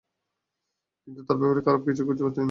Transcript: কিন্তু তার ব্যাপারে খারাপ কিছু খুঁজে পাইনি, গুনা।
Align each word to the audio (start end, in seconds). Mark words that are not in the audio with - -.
কিন্তু 1.07 1.21
তার 1.27 1.37
ব্যাপারে 1.37 1.61
খারাপ 1.67 1.81
কিছু 1.87 2.01
খুঁজে 2.07 2.21
পাইনি, 2.21 2.25
গুনা। 2.27 2.39